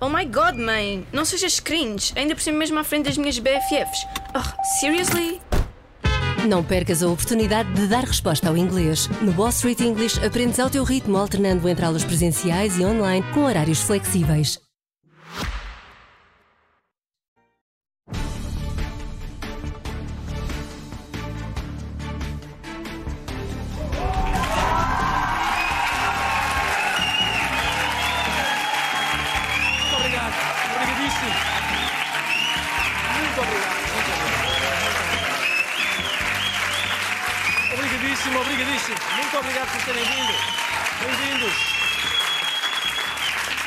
[0.00, 1.04] Oh my god, mãe!
[1.12, 4.06] Não sejas cringe, ainda por cima mesmo à frente das minhas BFFs.
[4.32, 5.40] Oh, seriously?
[6.48, 9.08] Não percas a oportunidade de dar resposta ao inglês.
[9.20, 13.40] No Wall Street English aprendes ao teu ritmo, alternando entre aulas presenciais e online com
[13.44, 14.67] horários flexíveis.
[39.88, 40.32] Obrigado por terem vindo.
[41.00, 41.78] Bem-vindos.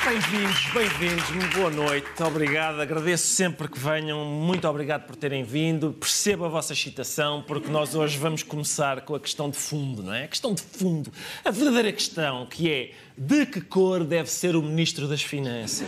[0.04, 6.44] Bem-vindos, bem-vindos, boa noite, obrigado, agradeço sempre que venham, muito obrigado por terem vindo, percebo
[6.46, 10.24] a vossa excitação, porque nós hoje vamos começar com a questão de fundo, não é?
[10.24, 11.12] A questão de fundo,
[11.46, 15.88] a verdadeira questão, que é de que cor deve ser o Ministro das Finanças?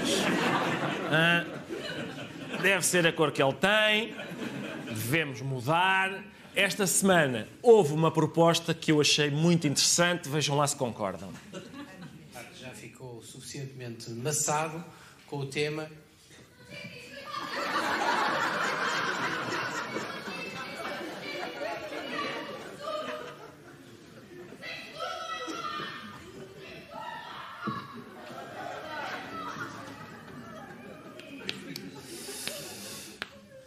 [2.62, 4.14] Deve ser a cor que ele tem,
[4.90, 6.33] devemos mudar.
[6.56, 11.34] Esta semana houve uma proposta que eu achei muito interessante, vejam lá se concordam.
[12.56, 14.84] já ficou suficientemente maçado
[15.26, 15.90] com o tema.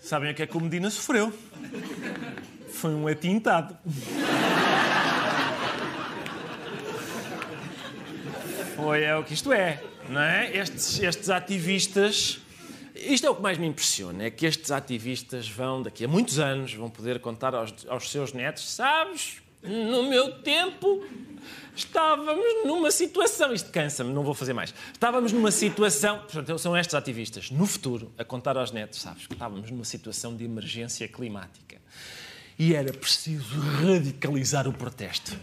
[0.01, 1.33] Sabem o que é que o Medina sofreu?
[2.77, 3.75] Foi um atintado.
[8.77, 10.55] Foi é o que isto é, não é?
[10.55, 12.39] Estes, estes ativistas.
[12.95, 16.39] Isto é o que mais me impressiona, é que estes ativistas vão, daqui a muitos
[16.39, 21.03] anos, vão poder contar aos, aos seus netos, sabes, no meu tempo
[21.75, 26.95] estávamos numa situação, isto cansa-me, não vou fazer mais, estávamos numa situação, portanto, são estes
[26.95, 31.77] ativistas, no futuro, a contar aos netos, sabes, que estávamos numa situação de emergência climática
[32.59, 35.37] e era preciso radicalizar o protesto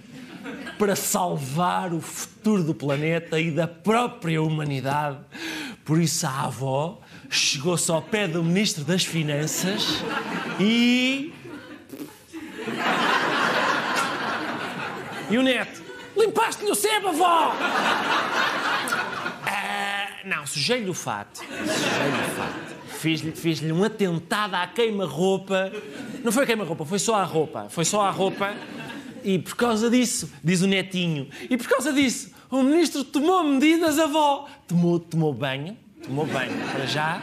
[0.78, 5.20] para salvar o futuro do planeta e da própria humanidade.
[5.86, 10.04] Por isso a avó chegou-se ao pé do Ministro das Finanças
[10.60, 11.34] e.
[15.30, 15.82] E o neto?
[16.16, 17.56] Limpaste-lhe o sebo, avó!
[20.26, 21.38] Não, sujei-lhe o fato.
[21.40, 22.74] Sujei-lhe o fato.
[23.00, 25.72] Fiz-lhe fiz um atentado à queima-roupa.
[26.24, 27.68] Não foi a queima-roupa, foi só a roupa.
[27.70, 28.54] Foi só a roupa.
[29.24, 33.98] E por causa disso, diz o netinho, e por causa disso, o ministro tomou medidas,
[33.98, 34.48] avó.
[34.68, 37.22] Tomou, tomou banho, tomou banho para já.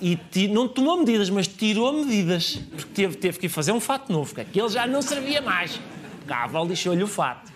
[0.00, 2.58] E ti- não tomou medidas, mas tirou medidas.
[2.70, 5.78] Porque teve, teve que ir fazer um fato novo, porque aquele já não servia mais.
[6.28, 7.54] A avó lixou-lhe o fato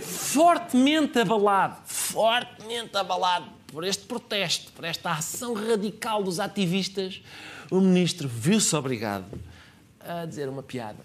[0.00, 7.22] fortemente abalado, fortemente abalado por este protesto, por esta ação radical dos ativistas,
[7.70, 9.24] o ministro viu-se obrigado
[9.98, 10.98] a dizer uma piada.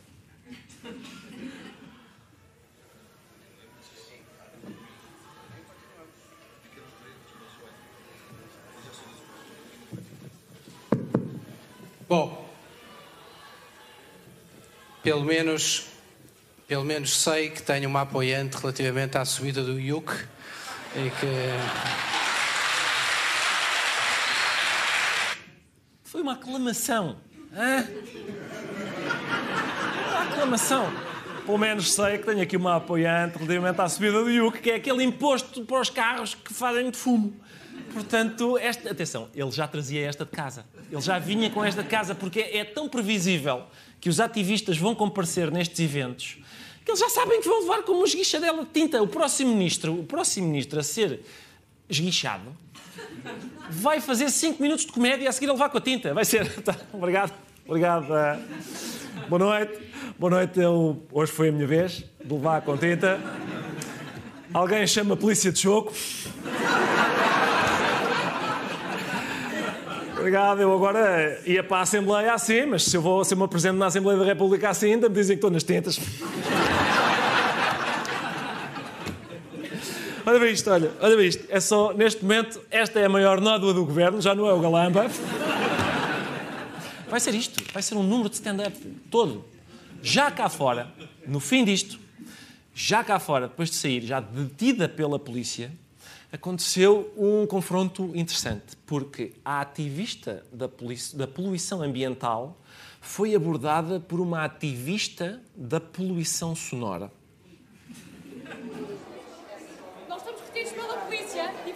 [12.10, 12.50] Bom,
[15.04, 15.88] pelo menos,
[16.68, 20.12] pelo menos sei que tenho uma apoiante relativamente à subida do IUC
[20.96, 22.07] e que
[26.28, 27.16] uma aclamação.
[27.54, 27.88] Hã?
[30.10, 30.92] Uma aclamação.
[31.46, 34.76] Pelo menos sei que tenho aqui uma apoiante relativamente à subida do IUC, que é
[34.76, 37.34] aquele imposto para os carros que fazem muito fumo.
[37.94, 40.66] Portanto, esta, atenção, ele já trazia esta de casa.
[40.92, 43.64] Ele já vinha com esta de casa porque é tão previsível
[44.02, 46.40] que os ativistas vão comparecer nestes eventos
[46.84, 49.04] que eles já sabem que vão levar como uma esguichadela de tinta.
[49.04, 51.20] O próximo ministro, o próximo ministro a ser
[51.90, 52.56] esguichado
[53.70, 56.14] vai fazer 5 minutos de comédia e a seguir a levar com a tinta.
[56.14, 56.48] Vai ser.
[56.64, 57.34] Tá, obrigado.
[57.66, 58.16] Obrigado.
[58.16, 58.40] eh.
[59.28, 59.80] Boa noite.
[60.18, 60.60] Boa noite.
[60.60, 63.20] Eu, hoje foi a minha vez de levar com tinta.
[64.54, 65.94] Alguém chama a polícia de choco.
[70.18, 70.62] Obrigado.
[70.62, 73.78] Eu agora ia para a Assembleia assim, mas se eu, vou, se eu me apresento
[73.78, 76.00] na Assembleia da República assim, ainda me dizem que estou nas tintas.
[80.28, 81.46] Olha bem isto, olha, olha bem isto.
[81.48, 84.60] É só, neste momento, esta é a maior nódoa do governo, já não é o
[84.60, 85.06] Galamba.
[87.10, 88.78] Vai ser isto, vai ser um número de stand-up
[89.10, 89.46] todo.
[90.04, 90.94] Já cá fora,
[91.26, 91.98] no fim disto,
[92.76, 95.72] já cá fora, depois de sair, já detida pela polícia,
[96.30, 100.70] aconteceu um confronto interessante, porque a ativista da,
[101.14, 102.60] da poluição ambiental
[103.00, 107.10] foi abordada por uma ativista da poluição sonora.
[110.10, 111.08] Nós estamos retidos pela polícia.
[111.08, 111.74] polícia e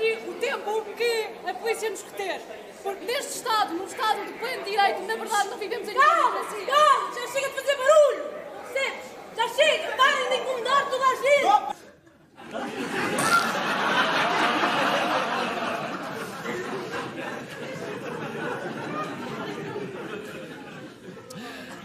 [0.00, 2.40] aqui o tempo que a polícia nos reter.
[2.82, 6.66] Porque neste Estado, num Estado de pleno direito, na verdade não vivemos em democracia.
[6.66, 8.24] Calma, já chega de fazer barulho!
[8.72, 9.04] Percebes?
[9.36, 9.96] Já chega!
[9.96, 11.80] Parem de incomodar toda a gente!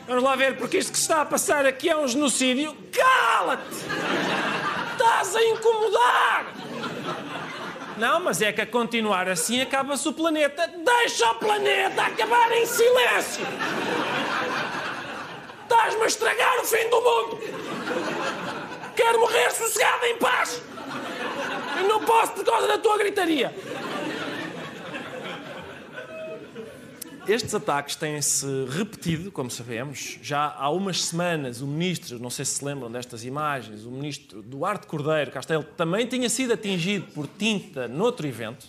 [0.08, 2.78] Vamos lá ver, porque isto que está a passar aqui é um genocídio.
[2.94, 3.76] Cala-te!
[4.94, 6.55] Estás a incomodar!
[7.98, 10.70] Não, mas é que a continuar assim acaba-se o planeta.
[10.84, 13.46] Deixa o planeta acabar em silêncio!
[15.64, 17.40] Estás-me a estragar o fim do mundo!
[18.96, 20.62] Quero morrer sossegado em paz!
[21.80, 23.54] E não posso por causa da tua gritaria!
[27.28, 30.20] Estes ataques têm-se repetido, como sabemos.
[30.22, 34.44] Já há umas semanas, o ministro, não sei se se lembram destas imagens, o ministro
[34.44, 38.68] Duarte Cordeiro Castelo também tinha sido atingido por tinta noutro evento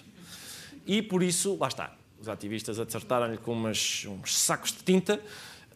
[0.87, 5.21] e por isso, lá está, os ativistas acertaram-lhe com umas, uns sacos de tinta.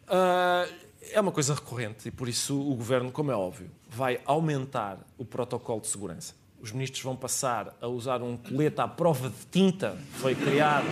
[0.07, 0.73] Uh,
[1.11, 5.25] é uma coisa recorrente e por isso o governo, como é óbvio, vai aumentar o
[5.25, 6.33] protocolo de segurança.
[6.59, 10.87] Os ministros vão passar a usar um colete à prova de tinta, foi criado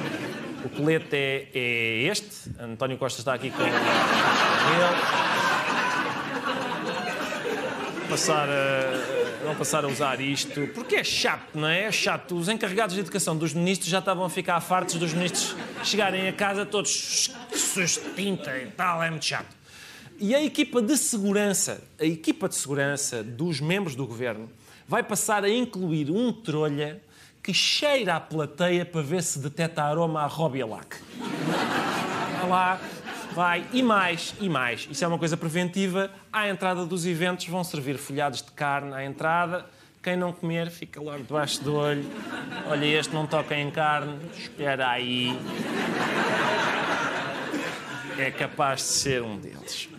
[0.64, 2.52] o colete é, é, este.
[2.60, 3.72] António Costa está aqui com ele.
[8.10, 11.84] Passar a, vão passar a usar isto, porque é chato, não é?
[11.84, 12.36] É chato.
[12.36, 16.34] Os encarregados de educação dos ministros já estavam a ficar fartos dos ministros chegarem a
[16.34, 19.56] casa todos sujos de tinta e tal, é muito chato.
[20.20, 24.50] E a equipa de segurança, a equipa de segurança dos membros do governo,
[24.86, 27.02] vai passar a incluir um trolha
[27.50, 30.98] que cheira à plateia para ver se detecta aroma a Robialac.
[31.18, 32.80] Vai lá,
[33.34, 34.88] vai, e mais, e mais.
[34.92, 36.12] Isso é uma coisa preventiva.
[36.32, 39.66] À entrada dos eventos vão servir folhados de carne à entrada.
[40.04, 42.06] Quem não comer fica logo debaixo do olho.
[42.68, 45.36] Olha, este não toca em carne, espera aí.
[48.20, 49.90] É capaz de ser um deles.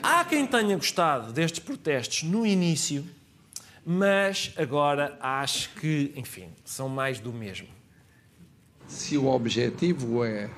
[0.00, 3.04] Há quem tenha gostado destes protestos no início
[3.84, 7.68] mas agora acho que, enfim, são mais do mesmo.
[8.86, 10.48] Se o objetivo é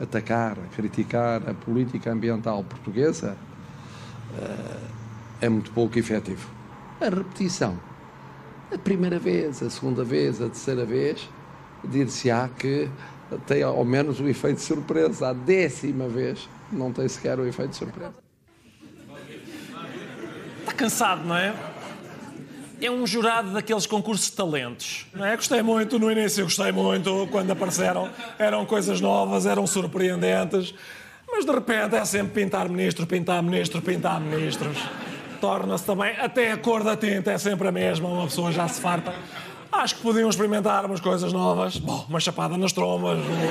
[0.00, 3.36] atacar, criticar a política ambiental portuguesa,
[4.38, 4.78] eh,
[5.42, 6.50] é muito pouco efetivo.
[7.00, 7.78] A repetição,
[8.72, 11.28] a primeira vez, a segunda vez, a terceira vez,
[11.84, 12.88] dir-se-á que
[13.46, 15.28] tem ao menos o efeito de surpresa.
[15.28, 18.14] A décima vez não tem sequer o efeito de surpresa.
[20.60, 21.71] Está cansado, não é?
[22.86, 25.06] É um jurado daqueles concursos de talentos.
[25.14, 25.36] Não é?
[25.36, 30.74] Gostei muito, no início gostei muito, quando apareceram, eram coisas novas, eram surpreendentes,
[31.30, 34.76] mas de repente é sempre pintar ministro, pintar ministro, pintar ministros.
[35.40, 38.80] Torna-se também, até a cor da tinta é sempre a mesma, uma pessoa já se
[38.80, 39.14] farta.
[39.70, 43.42] Acho que podiam experimentar umas coisas novas, Bom, uma chapada nas trombas, um,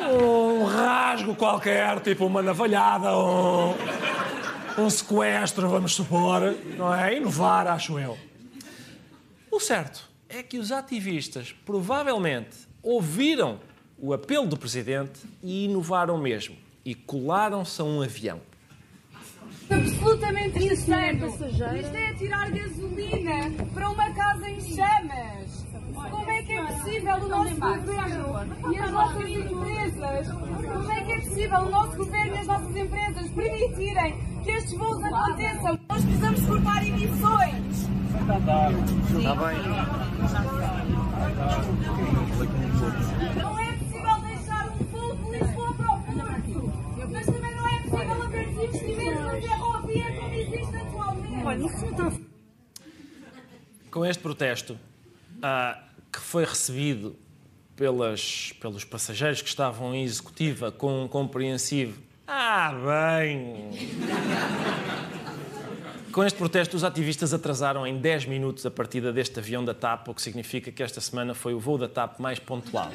[0.00, 0.12] é?
[0.12, 3.74] um rasgo qualquer, tipo uma navalhada, um
[4.78, 6.40] um sequestro, vamos supor,
[6.76, 7.16] não é?
[7.16, 8.18] Inovar, acho eu.
[9.50, 13.60] O certo é que os ativistas provavelmente ouviram
[13.98, 16.56] o apelo do presidente e inovaram mesmo.
[16.84, 18.40] E colaram-se a um avião.
[19.70, 21.28] Absolutamente insano.
[21.28, 25.64] Isto é tirar gasolina para uma casa em chamas.
[26.10, 26.31] Como é é
[26.82, 31.96] possível o nosso governo e as nossas empresas, como é que é possível o nosso
[31.96, 35.78] governo e as nossas empresas permitirem que estes voos aconteçam.
[35.88, 37.88] Nós precisamos cortar emissões.
[38.20, 38.72] Está bem.
[43.36, 46.72] Não é possível deixar um voo de Lisboa para o Porto.
[47.12, 52.26] Mas também não é possível haver desinvestimentos na ferrovia como existe atualmente.
[53.90, 54.78] Com este protesto, uh,
[55.86, 55.91] que
[56.32, 57.14] foi recebido
[57.76, 63.70] pelas, pelos passageiros que estavam em executiva com um compreensivo ah, bem.
[66.10, 70.08] Com este protesto, os ativistas atrasaram em 10 minutos a partida deste avião da TAP,
[70.08, 72.90] o que significa que esta semana foi o voo da TAP mais pontual.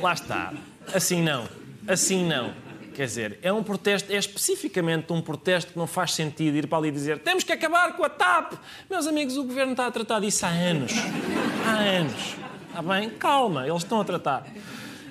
[0.00, 0.52] Lá está.
[0.92, 1.48] Assim não.
[1.86, 2.52] Assim não.
[2.94, 6.78] Quer dizer, é um protesto, é especificamente um protesto que não faz sentido ir para
[6.78, 8.54] ali dizer temos que acabar com a TAP.
[8.88, 10.92] Meus amigos, o governo está a tratar disso há anos.
[11.66, 12.36] Há anos.
[12.68, 13.10] Está bem?
[13.10, 14.46] Calma, eles estão a tratar.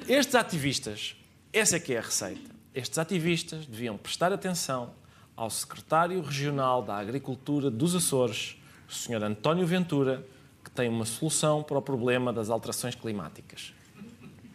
[0.07, 1.15] Estes ativistas,
[1.53, 2.51] essa é que é a receita.
[2.73, 4.93] Estes ativistas deviam prestar atenção
[5.35, 8.57] ao secretário regional da Agricultura dos Açores,
[8.87, 9.23] o Sr.
[9.23, 10.25] António Ventura,
[10.63, 13.73] que tem uma solução para o problema das alterações climáticas.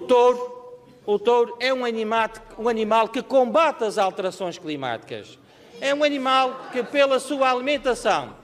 [0.06, 0.65] Touro,
[1.06, 5.38] o touro é um animal, um animal que combate as alterações climáticas.
[5.80, 8.34] é um animal que, pela sua alimentação,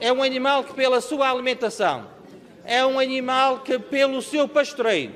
[0.00, 2.08] é um animal que, pela sua alimentação,
[2.64, 5.14] é um animal que, pelo seu pastoreio,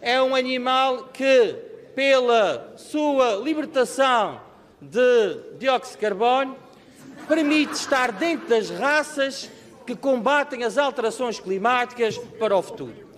[0.00, 1.54] é um animal que,
[1.94, 4.40] pela sua libertação
[4.80, 6.56] de dióxido de carbono,
[7.28, 9.50] permite estar dentro das raças
[9.86, 13.11] que combatem as alterações climáticas para o futuro.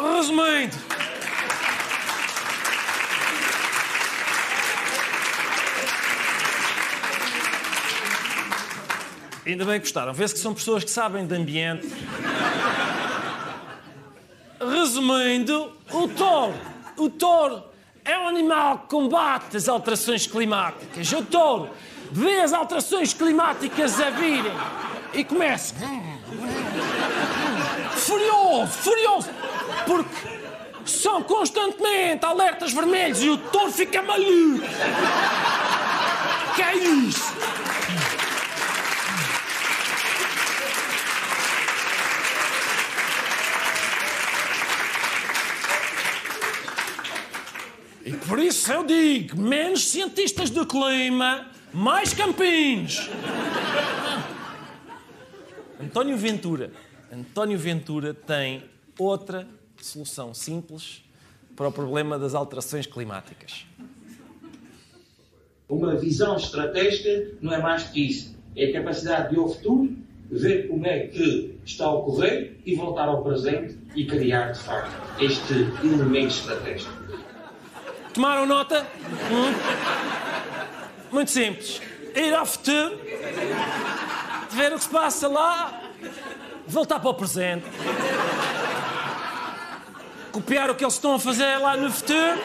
[0.00, 0.76] Resumindo,
[9.46, 10.12] Ainda bem que gostaram.
[10.12, 11.88] Vê-se que são pessoas que sabem de ambiente.
[14.60, 16.54] Resumindo, o touro,
[16.96, 17.64] o touro
[18.04, 21.10] é um animal que combate as alterações climáticas.
[21.12, 21.70] O touro
[22.12, 24.52] vê as alterações climáticas a virem
[25.14, 25.74] e começa
[27.96, 29.30] furioso, furioso,
[29.90, 30.28] porque
[30.84, 34.64] são constantemente alertas vermelhos e o touro fica maluco.
[36.54, 37.34] Que é isso?
[48.06, 53.10] E por isso eu digo: menos cientistas do clima, mais campinhos.
[55.80, 56.70] António Ventura.
[57.12, 58.62] António Ventura tem
[58.96, 59.48] outra
[59.86, 61.02] solução simples
[61.56, 63.66] para o problema das alterações climáticas.
[65.68, 68.36] Uma visão estratégica não é mais que isso.
[68.56, 69.96] É a capacidade de, ao futuro,
[70.30, 75.22] ver como é que está a ocorrer e voltar ao presente e criar, de facto,
[75.22, 76.92] este elemento estratégico.
[78.12, 78.86] Tomaram nota?
[79.30, 79.52] Hum?
[81.12, 81.80] Muito simples.
[82.14, 82.98] Ir ao futuro,
[84.50, 85.82] ver o que se passa lá,
[86.66, 87.64] voltar para o presente,
[90.32, 92.40] copiar o que eles estão a fazer lá no futuro,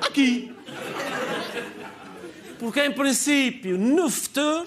[0.00, 0.54] aqui.
[2.58, 4.66] Porque, em princípio, no futuro,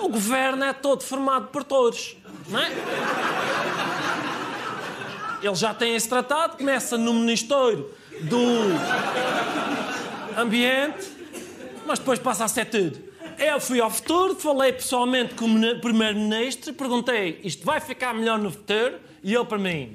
[0.00, 2.16] o governo é todo formado por todos,
[2.48, 2.70] não é?
[5.42, 7.90] Ele já tem esse tratado, começa no Ministério
[8.22, 8.38] do
[10.38, 11.10] Ambiente,
[11.86, 13.13] mas depois passa a ser tudo.
[13.38, 18.50] Eu fui ao futuro, falei pessoalmente com o Primeiro-Ministro, perguntei: isto vai ficar melhor no
[18.50, 18.98] futuro?
[19.22, 19.90] E ele para mim.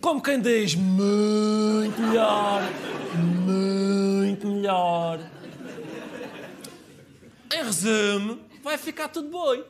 [0.00, 2.62] Como quem diz, muito melhor,
[3.14, 5.20] muito melhor.
[7.54, 9.64] Em resumo, vai ficar tudo boi.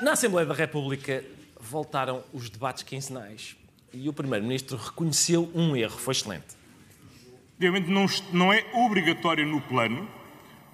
[0.00, 1.24] Na Assembleia da República
[1.58, 3.56] voltaram os debates quinzenais
[3.92, 6.54] e o Primeiro-Ministro reconheceu um erro, foi excelente.
[7.54, 10.08] Obviamente não, não é obrigatório no plano.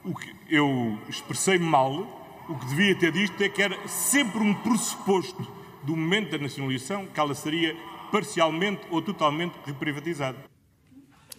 [0.05, 4.53] O que eu expressei mal, o que devia ter dito é que era sempre um
[4.55, 5.47] pressuposto
[5.85, 7.77] do momento da nacionalização que ela seria
[8.11, 10.37] parcialmente ou totalmente reprivatizada.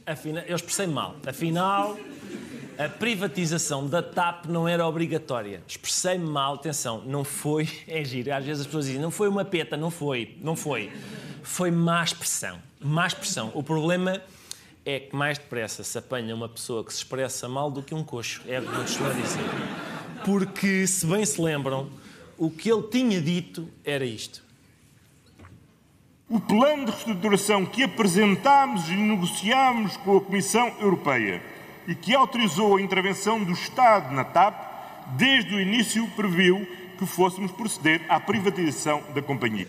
[0.05, 1.17] Afinal, eu expressei mal.
[1.25, 1.97] Afinal,
[2.77, 5.61] a privatização da TAP não era obrigatória.
[5.67, 7.67] Expressei-me mal, atenção, não foi.
[7.87, 10.91] É giro, às vezes as pessoas dizem, não foi uma peta, não foi, não foi.
[11.43, 12.59] Foi má expressão.
[12.79, 13.51] Má expressão.
[13.53, 14.21] O problema
[14.85, 18.03] é que mais depressa se apanha uma pessoa que se expressa mal do que um
[18.03, 18.41] coxo.
[18.47, 19.43] É o que eu estou a dizer.
[20.25, 21.89] Porque, se bem se lembram,
[22.37, 24.43] o que ele tinha dito era isto.
[26.29, 31.52] O plano de reestruturação que apresentámos e negociámos com a Comissão Europeia
[31.87, 34.73] e que autorizou a intervenção do Estado na TAP,
[35.17, 36.65] desde o início previu
[36.97, 39.67] que fôssemos proceder à privatização da companhia.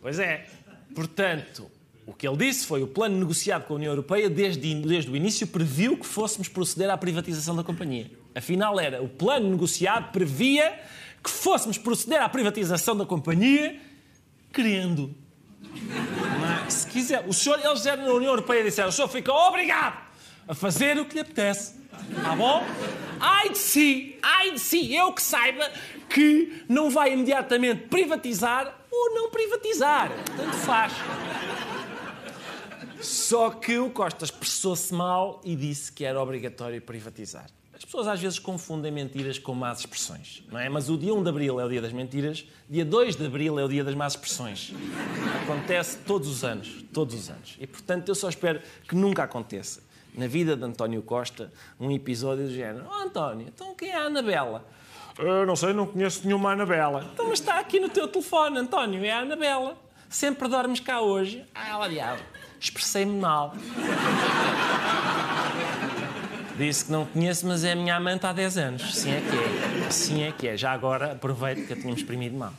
[0.00, 0.46] Pois é.
[0.94, 1.70] Portanto,
[2.06, 5.16] o que ele disse foi o plano negociado com a União Europeia desde, desde o
[5.16, 8.10] início previu que fôssemos proceder à privatização da companhia.
[8.34, 10.78] Afinal, era o plano negociado previa
[11.22, 13.78] que fôssemos proceder à privatização da companhia
[14.52, 15.14] querendo.
[16.66, 16.70] É?
[16.70, 17.24] Se quiser.
[17.26, 20.01] O senhor, eles na União Europeia disseram: o senhor fica obrigado
[20.46, 21.74] a fazer o que lhe apetece.
[22.22, 22.64] Tá bom?
[23.20, 25.70] Ai de si, ai de si, eu que saiba
[26.08, 30.10] que não vai imediatamente privatizar ou não privatizar.
[30.36, 30.92] Tanto faz.
[33.00, 37.46] Só que o Costa expressou-se mal e disse que era obrigatório privatizar.
[37.74, 40.68] As pessoas às vezes confundem mentiras com más expressões, não é?
[40.68, 43.58] Mas o dia 1 de Abril é o dia das mentiras, dia 2 de Abril
[43.58, 44.72] é o dia das más expressões.
[45.42, 47.56] Acontece todos os anos, todos os anos.
[47.58, 49.80] E portanto eu só espero que nunca aconteça
[50.14, 54.02] na vida de António Costa um episódio do género: Oh António, então quem é a
[54.02, 54.64] Anabela?
[55.18, 57.06] Eu não sei, não conheço nenhuma Anabela.
[57.12, 59.76] Então, mas está aqui no teu telefone, António, é a Anabela.
[60.08, 61.44] Sempre dormes cá hoje.
[61.54, 62.22] Ah, ela diabo.
[62.60, 63.54] expressei-me mal.
[66.56, 68.94] Disse que não conheço, mas é a minha amante há 10 anos.
[68.94, 69.90] Sim é que é.
[69.90, 70.56] Sim é que é.
[70.56, 72.52] Já agora aproveito que a tínhamos exprimido mal.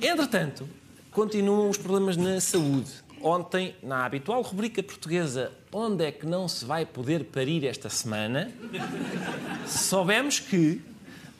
[0.00, 0.68] Entretanto,
[1.10, 2.90] continuam os problemas na saúde.
[3.22, 8.50] Ontem, na habitual rubrica portuguesa Onde é que não se vai poder parir esta semana,
[9.68, 10.80] soubemos que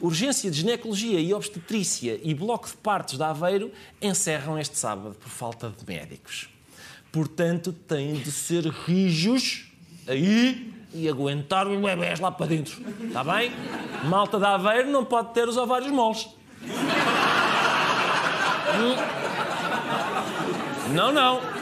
[0.00, 5.28] Urgência de Ginecologia e Obstetrícia e Bloco de Partos de Aveiro encerram este sábado por
[5.28, 6.48] falta de médicos.
[7.10, 9.70] Portanto, têm de ser rijos
[10.06, 12.80] aí e aguentar os bebés lá para dentro.
[13.04, 13.50] Está bem?
[14.04, 16.28] Malta de Aveiro não pode ter os ovários moles.
[18.78, 18.94] Hum.
[20.94, 21.59] Não, não.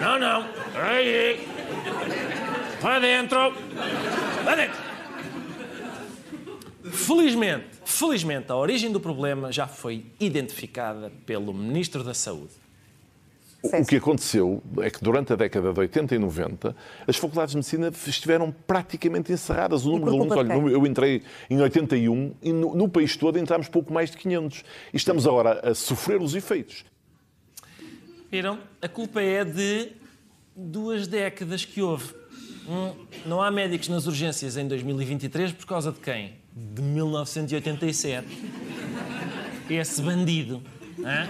[0.00, 0.46] Não, não.
[0.74, 1.46] Aí.
[2.80, 3.52] Para dentro.
[4.44, 4.94] Para dentro.
[6.84, 12.52] Felizmente, felizmente, a origem do problema já foi identificada pelo Ministro da Saúde.
[13.62, 16.76] O que aconteceu é que durante a década de 80 e 90
[17.08, 19.86] as faculdades de medicina estiveram praticamente encerradas.
[19.86, 23.66] O número de alunos, olha, eu entrei em 81 e no, no país todo entramos
[23.68, 24.62] pouco mais de 500.
[24.92, 26.84] E estamos agora a sofrer os efeitos.
[28.34, 28.58] Viram?
[28.82, 29.92] A culpa é de
[30.56, 32.12] duas décadas que houve.
[32.68, 32.92] Hum,
[33.24, 36.32] não há médicos nas urgências em 2023 por causa de quem?
[36.52, 38.26] De 1987.
[39.70, 40.60] Esse bandido.
[40.98, 41.28] Hein?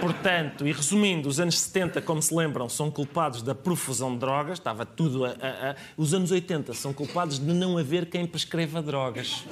[0.00, 4.60] Portanto, e resumindo, os anos 70, como se lembram, são culpados da profusão de drogas,
[4.60, 5.76] estava tudo a, a, a...
[5.96, 9.44] Os anos 80 são culpados de não haver quem prescreva drogas.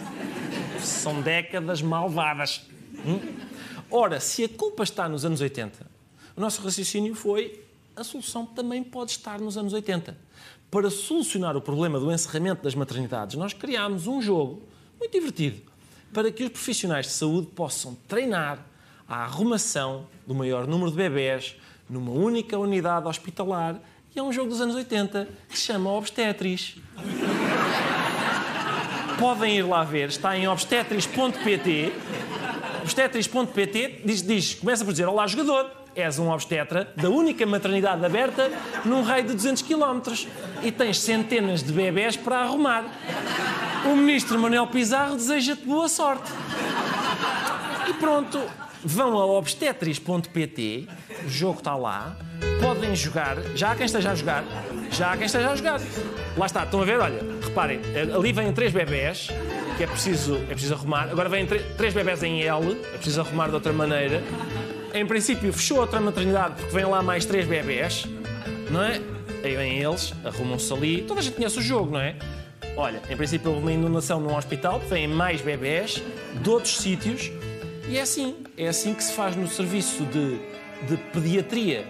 [0.79, 2.61] São décadas malvadas.
[3.05, 3.19] Hum?
[3.91, 5.90] Ora, se a culpa está nos anos 80,
[6.41, 7.63] o nosso raciocínio foi
[7.95, 10.17] a solução também pode estar nos anos 80.
[10.71, 14.63] Para solucionar o problema do encerramento das maternidades, nós criámos um jogo
[14.99, 15.61] muito divertido
[16.15, 18.65] para que os profissionais de saúde possam treinar
[19.07, 21.57] a arrumação do maior número de bebés
[21.91, 23.79] numa única unidade hospitalar.
[24.17, 26.77] E é um jogo dos anos 80 que se chama Obstetris.
[29.19, 31.93] Podem ir lá ver, está em obstetris.pt.
[32.81, 38.51] Obstetris.pt diz, diz, começa por dizer: Olá, jogador és um obstetra da única maternidade aberta
[38.85, 40.01] num raio de 200 km
[40.63, 42.85] e tens centenas de bebés para arrumar.
[43.85, 46.31] O ministro Manuel Pizarro deseja-te boa sorte.
[47.89, 48.41] E pronto,
[48.85, 50.89] vão a obstetris.pt,
[51.25, 52.17] o jogo está lá,
[52.61, 54.45] podem jogar, já há quem esteja a jogar,
[54.91, 55.81] já há quem esteja a jogar.
[56.37, 57.81] Lá está, estão a ver, olha, reparem,
[58.15, 59.29] ali vêm três bebés,
[59.77, 63.49] que é preciso, é preciso arrumar, agora vêm três bebés em L, é preciso arrumar
[63.49, 64.23] de outra maneira,
[64.95, 68.07] em princípio, fechou outra maternidade porque vêm lá mais três bebés,
[68.71, 69.01] não é?
[69.43, 71.03] Aí vêm eles, arrumam-se ali.
[71.03, 72.15] Toda a gente conhece o jogo, não é?
[72.77, 76.03] Olha, em princípio, houve uma inundação num hospital, vêm mais bebés
[76.43, 77.31] de outros sítios
[77.89, 78.37] e é assim.
[78.57, 80.39] É assim que se faz no serviço de,
[80.87, 81.85] de pediatria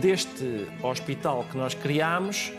[0.00, 2.52] deste hospital que nós criámos.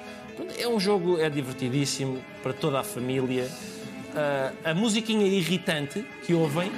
[0.58, 3.45] É um jogo, é divertidíssimo para toda a família.
[3.45, 6.71] Uh, a musiquinha irritante que ouvem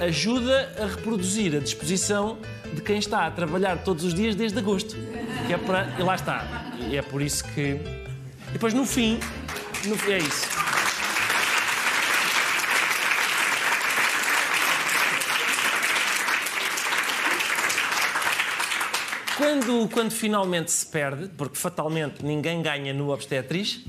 [0.00, 2.38] ajuda a reproduzir a disposição
[2.72, 4.96] de quem está a trabalhar todos os dias desde agosto.
[5.46, 5.94] Que é para.
[5.98, 6.72] E lá está.
[6.88, 7.60] E é por isso que.
[7.60, 9.18] E depois no fim.
[9.84, 9.94] No...
[10.10, 10.62] É isso.
[19.36, 23.84] Quando, quando finalmente se perde, porque fatalmente ninguém ganha no obstetriz,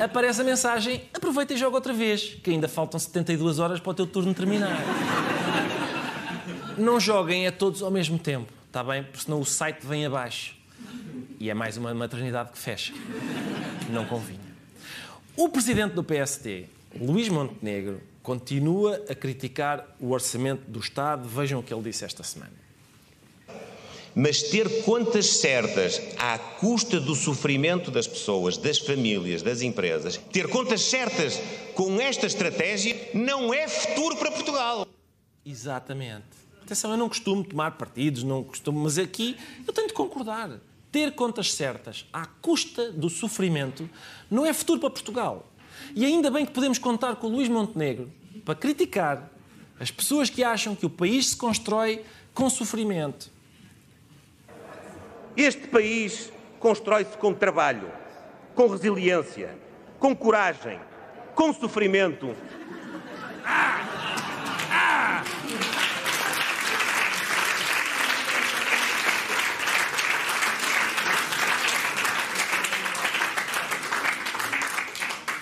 [0.00, 3.94] aparece a mensagem: aproveita e joga outra vez, que ainda faltam 72 horas para o
[3.94, 4.76] teu turno terminar.
[6.78, 9.02] Não joguem a todos ao mesmo tempo, está bem?
[9.02, 10.56] Porque senão o site vem abaixo.
[11.38, 12.92] E é mais uma maternidade que fecha.
[13.90, 14.40] Não convinha.
[15.36, 16.66] O presidente do PST,
[17.00, 21.28] Luís Montenegro, continua a criticar o orçamento do Estado.
[21.28, 22.69] Vejam o que ele disse esta semana
[24.14, 30.48] mas ter contas certas à custa do sofrimento das pessoas, das famílias, das empresas, ter
[30.48, 31.40] contas certas
[31.74, 34.86] com esta estratégia não é futuro para Portugal.
[35.44, 36.26] Exatamente.
[36.62, 40.60] Atenção, eu não costumo tomar partidos, não costumo, mas aqui eu tenho de concordar.
[40.92, 43.88] Ter contas certas à custa do sofrimento
[44.30, 45.50] não é futuro para Portugal.
[45.94, 48.12] E ainda bem que podemos contar com o Luís Montenegro
[48.44, 49.30] para criticar
[49.78, 53.30] as pessoas que acham que o país se constrói com sofrimento
[55.36, 57.90] este país constrói-se com trabalho,
[58.54, 59.56] com resiliência,
[59.98, 60.78] com coragem,
[61.34, 62.34] com sofrimento.
[63.44, 63.86] Ah!
[64.70, 65.24] Ah!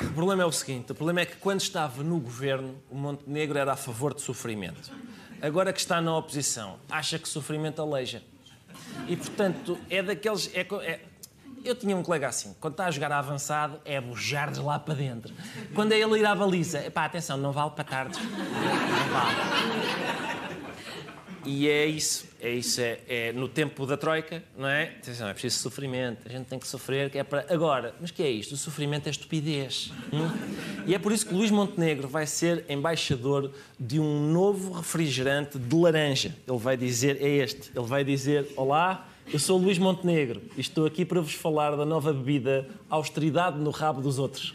[0.01, 3.59] O problema é o seguinte: o problema é que quando estava no governo, o Montenegro
[3.59, 4.91] era a favor de sofrimento.
[5.41, 8.23] Agora que está na oposição, acha que sofrimento aleija.
[9.07, 10.51] E, portanto, é daqueles...
[10.55, 11.01] É, é,
[11.65, 14.95] eu tinha um colega assim, quando está a jogar avançado, é bujar de lá para
[14.95, 15.35] dentro.
[15.75, 18.21] Quando é ele ir à baliza, pá, atenção, não vale para tardes.
[18.21, 19.37] Não vale.
[21.45, 24.85] E é isso, é isso, é, é, no tempo da Troika, não é?
[24.85, 27.45] Atenção, é preciso sofrimento, a gente tem que sofrer, que é para.
[27.53, 28.53] Agora, mas que é isto?
[28.55, 29.93] O sofrimento é estupidez.
[30.13, 30.31] Hum?
[30.87, 35.77] E é por isso que Luís Montenegro vai ser embaixador de um novo refrigerante de
[35.77, 36.35] laranja.
[36.47, 40.87] Ele vai dizer, é este, ele vai dizer: Olá, eu sou Luís Montenegro e estou
[40.87, 44.55] aqui para vos falar da nova bebida Austeridade no rabo dos outros.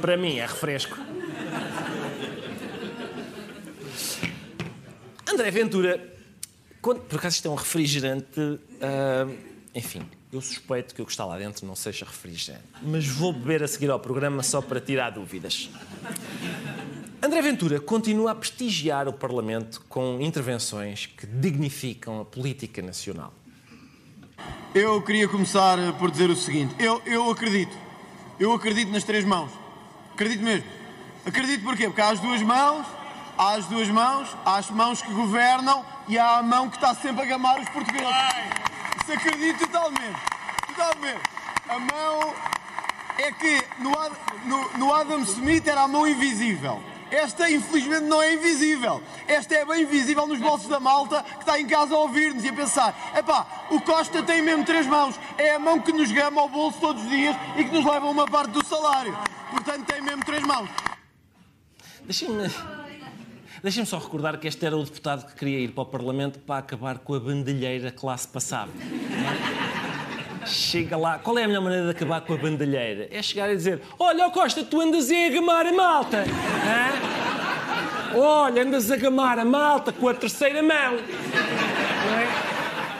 [0.00, 1.11] para mim é refresco.
[5.32, 6.14] André Ventura,
[6.82, 9.38] quando, por acaso isto é um refrigerante, uh,
[9.74, 13.62] enfim, eu suspeito que o que está lá dentro não seja refrigerante, mas vou beber
[13.62, 15.70] a seguir ao programa só para tirar dúvidas.
[17.22, 23.32] André Ventura continua a prestigiar o Parlamento com intervenções que dignificam a política nacional.
[24.74, 27.74] Eu queria começar por dizer o seguinte: eu, eu acredito,
[28.38, 29.50] eu acredito nas três mãos,
[30.12, 30.66] acredito mesmo.
[31.24, 31.86] Acredito porquê?
[31.86, 32.86] Porque há as duas mãos
[33.42, 36.94] Há as duas mãos, há as mãos que governam e há a mão que está
[36.94, 38.06] sempre a gamar os portugueses.
[39.02, 40.20] Isso acredito totalmente.
[40.68, 41.20] Totalmente.
[41.68, 42.34] A mão
[43.18, 43.90] é que no,
[44.44, 46.80] no, no Adam Smith era a mão invisível.
[47.10, 49.02] Esta, infelizmente, não é invisível.
[49.26, 52.48] Esta é bem visível nos bolsos da malta que está em casa a ouvir-nos e
[52.48, 55.18] a pensar: epá, o Costa tem mesmo três mãos.
[55.36, 58.06] É a mão que nos gama ao bolso todos os dias e que nos leva
[58.06, 59.18] uma parte do salário.
[59.50, 60.70] Portanto, tem mesmo três mãos.
[62.04, 62.48] Deixa-me
[63.62, 66.58] Deixem-me só recordar que este era o deputado que queria ir para o Parlamento para
[66.58, 68.72] acabar com a bandalheira que lá se passava.
[70.44, 71.20] Chega lá.
[71.20, 73.06] Qual é a melhor maneira de acabar com a bandalheira?
[73.12, 76.24] É chegar e dizer: Olha, Costa, tu andas a gamar a malta.
[76.24, 78.18] Hã?
[78.18, 80.94] Olha, andas a gamar a malta com a terceira mão.
[80.94, 82.26] Não é?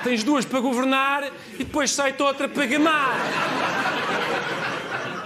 [0.04, 3.16] Tens duas para governar e depois sai-te outra para gamar.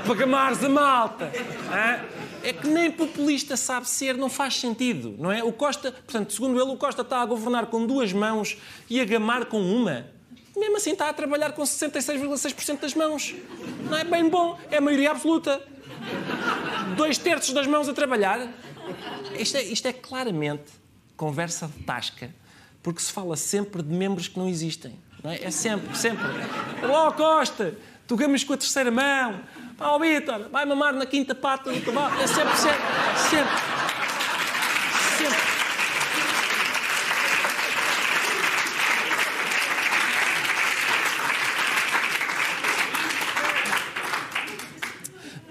[0.07, 1.31] Para gamares a malta.
[1.70, 2.26] Hã?
[2.47, 5.43] É que nem populista sabe ser, não faz sentido, não é?
[5.43, 8.57] O Costa, portanto, segundo ele, o Costa está a governar com duas mãos
[8.89, 10.07] e a gamar com uma.
[10.57, 13.35] Mesmo assim está a trabalhar com 66,6% das mãos.
[13.91, 15.61] Não é bem bom, é a maioria absoluta.
[16.97, 18.49] Dois terços das mãos a trabalhar.
[19.37, 20.71] Isto é, isto é claramente
[21.17, 22.33] conversa de tasca,
[22.81, 24.97] porque se fala sempre de membros que não existem.
[25.21, 25.43] Não é?
[25.43, 26.25] é sempre, sempre.
[26.81, 29.43] Olá, Costa, tu gamas com a terceira mão.
[29.77, 32.15] Pá, oh, Vitor, vai mamar na quinta pata do cavalo.
[32.19, 32.81] É sempre, sempre,
[33.29, 33.55] sempre.
[35.19, 35.57] Sempre.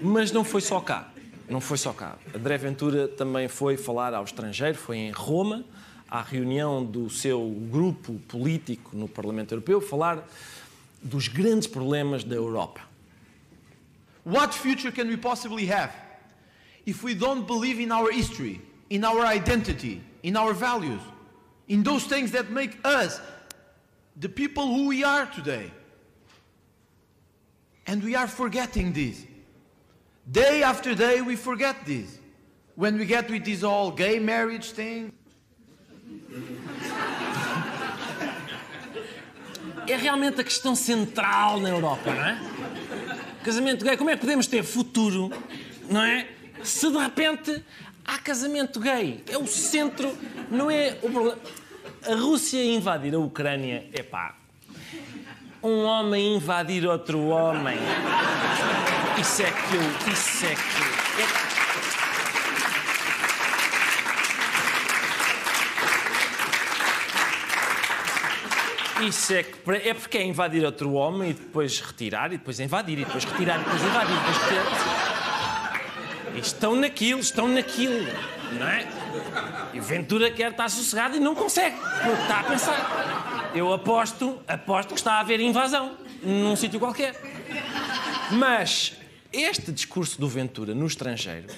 [0.00, 1.12] Mas não foi só cá.
[1.48, 2.18] Não foi só cá.
[2.34, 5.64] André Ventura também foi falar ao estrangeiro, foi em Roma,
[6.10, 10.26] à reunião do seu grupo político no Parlamento Europeu, falar
[11.00, 12.95] dos grandes problemas da Europa.
[14.26, 15.94] What future can we possibly have
[16.84, 18.60] if we don't believe in our history,
[18.90, 21.00] in our identity, in our values,
[21.68, 23.20] in those things that make us
[24.16, 25.70] the people who we are today?
[27.86, 29.24] And we are forgetting this.
[30.28, 32.18] Day after day, we forget this.
[32.74, 35.12] When we get with this all gay marriage thing.
[39.86, 42.55] É realmente a questão central na Europa, não é?
[43.46, 45.30] Casamento gay, como é que podemos ter futuro,
[45.88, 46.26] não é?
[46.64, 47.62] Se de repente
[48.04, 49.22] há casamento gay.
[49.30, 50.18] É o centro,
[50.50, 51.38] não é o problema.
[52.08, 54.34] A Rússia invadir a Ucrânia, é pá.
[55.62, 57.78] Um homem invadir outro homem.
[59.20, 60.12] Isso é que eu.
[60.12, 61.52] Isso é que.
[61.52, 61.55] É...
[69.02, 69.44] Isso é
[69.82, 73.60] é porque é invadir outro homem e depois retirar e depois invadir e depois retirar
[73.60, 76.36] e depois invadir e depois retirar.
[76.36, 78.06] Estão naquilo, estão naquilo,
[78.52, 78.86] não é?
[79.74, 83.50] E Ventura quer estar sossegado e não consegue, porque está a pensar.
[83.54, 87.14] Eu aposto, aposto que está a haver invasão num sítio qualquer.
[88.32, 88.94] Mas
[89.32, 91.48] este discurso do Ventura no estrangeiro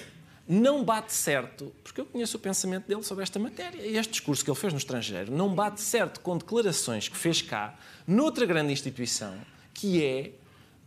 [0.49, 3.85] não bate certo, porque eu conheço o pensamento dele sobre esta matéria.
[3.85, 7.39] E este discurso que ele fez no estrangeiro não bate certo com declarações que fez
[7.39, 7.75] cá,
[8.07, 9.35] noutra grande instituição,
[9.75, 10.31] que é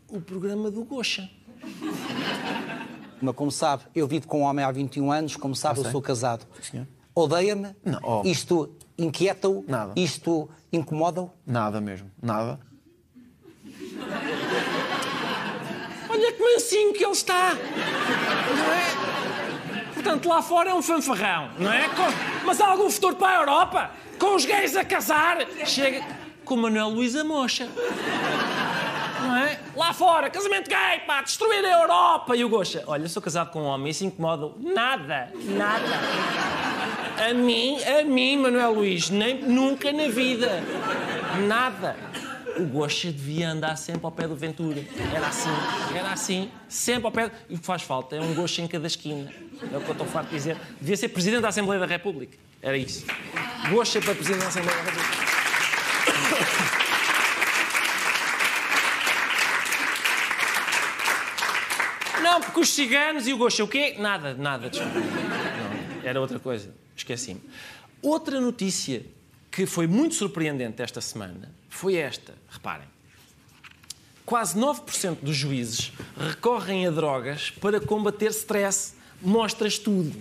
[0.09, 1.31] o programa do Gocha.
[3.20, 6.03] Mas como sabe, eu vivo com um homem há 21 anos, como sabe, eu sou
[6.03, 6.44] casado.
[7.14, 7.77] Odeia-me?
[8.03, 8.22] Oh.
[8.25, 9.64] Isto inquieta-o?
[9.68, 9.92] Nada.
[9.94, 11.31] Isto incomoda-o?
[11.46, 12.11] Nada mesmo.
[12.20, 12.59] Nada.
[16.09, 17.55] Olha que mansinho que ele está!
[17.55, 19.02] Não é?
[20.03, 21.88] Portanto, lá fora é um fanfarrão, não é?
[22.45, 23.91] Mas há algum futuro para a Europa?
[24.23, 26.01] com os gays a casar, chega
[26.45, 27.69] com Manuel Luís a mocha.
[29.21, 29.59] Não é?
[29.75, 32.37] Lá fora, casamento gay, pá, destruir a Europa.
[32.37, 35.87] E o Goxa, olha, sou casado com um homem, isso incomoda nada, nada.
[37.19, 40.62] A mim, a mim, Manuel Luís, nem, nunca na vida.
[41.49, 41.97] Nada.
[42.57, 44.85] O Goxa devia andar sempre ao pé do Ventura.
[45.12, 45.51] Era assim,
[45.97, 47.29] era assim, sempre ao pé.
[47.49, 49.33] E o que faz falta é um Goxa em cada esquina.
[49.61, 50.57] É o que eu estou farto de dizer.
[50.81, 52.37] Devia ser Presidente da Assembleia da República.
[52.61, 53.05] Era isso.
[53.71, 55.33] Goxa para Presidente da Assembleia da República.
[62.23, 63.97] Não, porque os ciganos e o Goxa, o quê?
[63.99, 64.71] Nada, nada.
[64.71, 66.73] Não, era outra coisa.
[66.97, 67.43] Esqueci-me.
[68.01, 69.05] Outra notícia
[69.51, 72.35] que foi muito surpreendente esta semana foi esta.
[72.49, 72.88] Reparem.
[74.25, 78.95] Quase 9% dos juízes recorrem a drogas para combater stress.
[79.23, 80.21] Mostras tudo.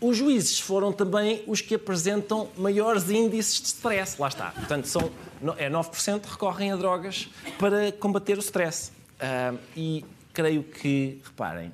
[0.00, 4.18] Os juízes foram também os que apresentam maiores índices de stress.
[4.18, 4.50] Lá está.
[4.52, 5.10] Portanto, são,
[5.58, 8.90] é 9% recorrem a drogas para combater o stress.
[9.20, 11.70] Uh, e creio que, reparem,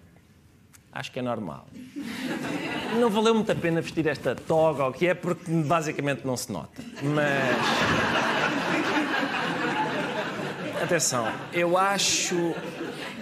[0.93, 1.69] acho que é normal.
[2.99, 6.37] Não valeu muito a pena vestir esta toga ou o que é, porque basicamente não
[6.37, 6.83] se nota.
[7.03, 7.57] Mas.
[10.83, 12.55] Atenção, eu acho,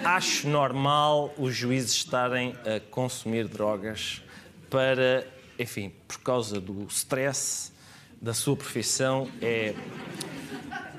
[0.05, 4.23] acho normal os juízes estarem a consumir drogas
[4.69, 5.27] para,
[5.59, 7.73] enfim, por causa do stress
[8.21, 9.75] da sua profissão, é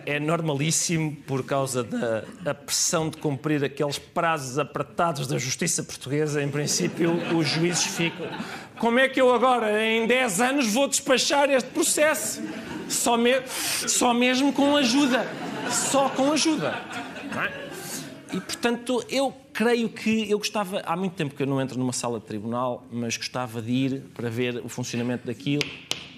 [0.06, 1.84] é normalíssimo por causa
[2.42, 6.42] da pressão de cumprir aqueles prazos apertados da justiça portuguesa.
[6.44, 8.28] Em princípio, os juízes ficam.
[8.78, 12.44] Como é que eu agora, em 10 anos, vou despachar este processo?
[12.88, 13.42] Só, me...
[13.48, 15.26] Só mesmo com ajuda.
[15.72, 16.76] Só com ajuda.
[17.36, 17.65] É?
[18.34, 20.82] E, portanto, eu creio que eu gostava.
[20.86, 24.02] Há muito tempo que eu não entro numa sala de tribunal, mas gostava de ir
[24.14, 25.64] para ver o funcionamento daquilo.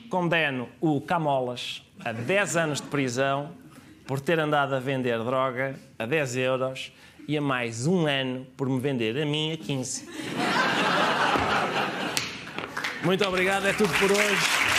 [0.09, 3.51] Condeno o Camolas a 10 anos de prisão
[4.05, 6.91] por ter andado a vender droga a 10 euros
[7.27, 10.07] e a mais um ano por me vender a mim a 15.
[13.03, 14.76] Muito obrigado, é tudo por hoje.